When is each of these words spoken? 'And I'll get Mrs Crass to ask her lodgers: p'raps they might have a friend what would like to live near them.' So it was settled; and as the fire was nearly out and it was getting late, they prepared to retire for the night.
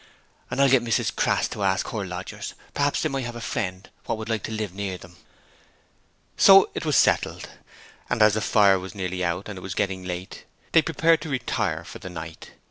'And 0.49 0.59
I'll 0.59 0.67
get 0.67 0.83
Mrs 0.83 1.15
Crass 1.15 1.47
to 1.49 1.61
ask 1.61 1.87
her 1.89 2.03
lodgers: 2.03 2.55
p'raps 2.73 3.03
they 3.03 3.09
might 3.09 3.25
have 3.25 3.35
a 3.35 3.39
friend 3.39 3.87
what 4.07 4.17
would 4.17 4.29
like 4.29 4.41
to 4.45 4.51
live 4.51 4.73
near 4.73 4.97
them.' 4.97 5.15
So 6.37 6.71
it 6.73 6.85
was 6.85 6.97
settled; 6.97 7.47
and 8.09 8.23
as 8.23 8.33
the 8.33 8.41
fire 8.41 8.79
was 8.79 8.95
nearly 8.95 9.23
out 9.23 9.47
and 9.47 9.59
it 9.59 9.61
was 9.61 9.75
getting 9.75 10.03
late, 10.03 10.45
they 10.71 10.81
prepared 10.81 11.21
to 11.21 11.29
retire 11.29 11.83
for 11.83 11.99
the 11.99 12.09
night. 12.09 12.49